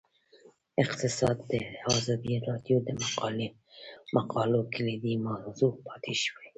[0.83, 1.53] اقتصاد د
[1.95, 2.89] ازادي راډیو د
[4.15, 6.47] مقالو کلیدي موضوع پاتې شوی.